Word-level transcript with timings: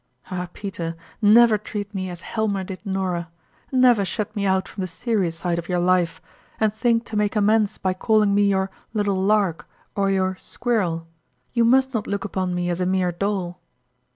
Ah, 0.31 0.49
Peter, 0.51 0.95
never 1.21 1.59
treat 1.59 1.93
me 1.93 2.09
as 2.09 2.21
Helmer 2.21 2.63
did 2.63 2.83
Nora! 2.83 3.29
Never 3.71 4.03
shut 4.03 4.35
me 4.35 4.47
out 4.47 4.67
from 4.67 4.81
the 4.81 4.87
serious 4.87 5.37
side 5.37 5.59
of 5.59 5.69
your 5.69 5.77
life, 5.77 6.19
and 6.59 6.73
think 6.73 7.05
to 7.05 7.15
make 7.15 7.35
amends 7.35 7.77
by 7.77 7.93
calling 7.93 8.33
me 8.33 8.49
your' 8.49 8.71
little 8.95 9.21
lark,' 9.21 9.69
or 9.95 10.09
your' 10.09 10.33
squirrel;' 10.49 11.05
you 11.53 11.63
must 11.63 11.93
not 11.93 12.07
look 12.07 12.23
upon 12.25 12.55
me 12.55 12.67
as 12.67 12.81
a 12.81 12.87
mere 12.87 13.11
doll 13.11 13.61